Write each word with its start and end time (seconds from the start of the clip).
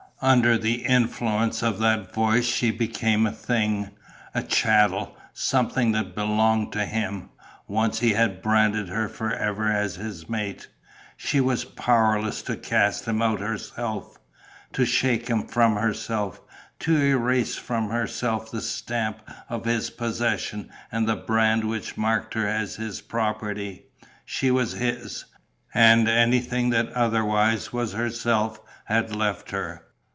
Under 0.23 0.55
the 0.55 0.85
influence 0.85 1.63
of 1.63 1.79
that 1.79 2.13
voice 2.13 2.45
she 2.45 2.69
became 2.69 3.25
a 3.25 3.31
thing, 3.31 3.89
a 4.35 4.43
chattel, 4.43 5.17
something 5.33 5.93
that 5.93 6.13
belonged 6.13 6.71
to 6.73 6.85
him, 6.85 7.29
once 7.67 8.01
he 8.01 8.13
had 8.13 8.39
branded 8.43 8.87
her 8.89 9.09
for 9.09 9.33
ever 9.33 9.71
as 9.71 9.95
his 9.95 10.29
mate. 10.29 10.67
She 11.17 11.41
was 11.41 11.65
powerless 11.65 12.43
to 12.43 12.55
cast 12.55 13.05
him 13.05 13.23
out 13.23 13.41
of 13.41 13.47
herself, 13.47 14.19
to 14.73 14.85
shake 14.85 15.27
him 15.27 15.47
from 15.47 15.75
herself, 15.77 16.39
to 16.81 16.95
erase 17.01 17.55
from 17.55 17.89
herself 17.89 18.51
the 18.51 18.61
stamp 18.61 19.27
of 19.49 19.65
his 19.65 19.89
possession 19.89 20.69
and 20.91 21.09
the 21.09 21.15
brand 21.15 21.63
which 21.67 21.97
marked 21.97 22.35
her 22.35 22.47
as 22.47 22.75
his 22.75 23.01
property. 23.01 23.87
She 24.23 24.51
was 24.51 24.73
his; 24.73 25.25
and 25.73 26.07
anything 26.07 26.69
that 26.69 26.93
otherwise 26.93 27.73
was 27.73 27.93
herself 27.93 28.61
had 28.85 29.15
left 29.15 29.49
her. 29.49 29.85